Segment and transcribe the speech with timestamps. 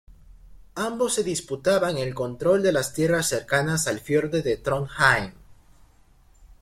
[0.77, 5.31] Ambos se disputaban el control de las tierras cercanas al fiordo de Trondheim.